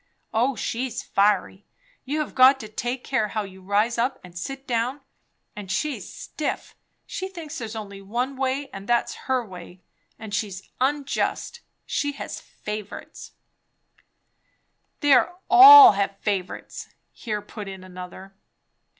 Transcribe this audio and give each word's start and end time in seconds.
O 0.33 0.55
she's 0.55 1.03
fiery; 1.03 1.63
you 2.05 2.21
have 2.21 2.33
got 2.33 2.59
to 2.59 2.67
take 2.67 3.03
care 3.03 3.27
how 3.27 3.43
you 3.43 3.61
rise 3.61 3.99
up 3.99 4.19
and 4.23 4.35
sit 4.35 4.65
down; 4.65 5.01
and 5.55 5.71
she's 5.71 6.11
stiff, 6.11 6.75
she 7.05 7.27
thinks 7.27 7.59
there's 7.59 7.75
only 7.75 8.01
one 8.01 8.35
way 8.35 8.67
and 8.73 8.89
that's 8.89 9.13
her 9.29 9.45
way; 9.45 9.83
and 10.17 10.33
she's 10.33 10.71
unjust, 10.79 11.59
she 11.85 12.13
has 12.13 12.39
favourites" 12.41 13.33
"They 15.01 15.15
all 15.51 15.91
have 15.91 16.17
favourites!" 16.17 16.89
here 17.11 17.43
put 17.43 17.67
in 17.67 17.83
another. 17.83 18.33